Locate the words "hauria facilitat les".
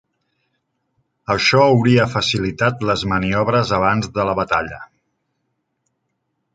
1.65-3.05